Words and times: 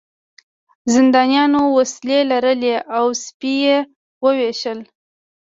زندانیانو 0.93 1.61
وسلې 1.77 2.19
لرلې 2.31 2.75
او 2.97 3.05
سپي 3.23 3.53
یې 3.65 3.77
وویشتل 4.23 4.79